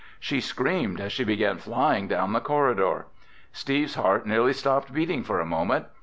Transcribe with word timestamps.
She 0.19 0.41
screamed 0.41 0.99
as 0.99 1.11
she 1.11 1.23
began 1.23 1.59
flying 1.59 2.07
down 2.07 2.33
the 2.33 2.39
corridor. 2.41 3.05
Steve's 3.51 3.93
heart 3.93 4.25
nearly 4.25 4.51
stopped 4.53 4.91
beating 4.91 5.21
for 5.21 5.39
a 5.39 5.45
moment. 5.45 5.85